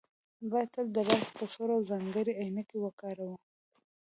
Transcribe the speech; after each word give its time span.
باید 0.51 0.69
تل 0.75 0.87
د 0.93 0.97
لاس 1.09 1.27
کڅوړې 1.37 1.73
او 1.75 1.81
ځانګړې 1.89 2.33
عینکې 2.41 2.77
وکاروئ 2.81 3.35